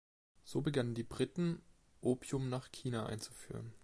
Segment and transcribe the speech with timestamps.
[0.45, 1.61] So begannen die Briten,
[2.01, 3.71] Opium nach China einzuführen.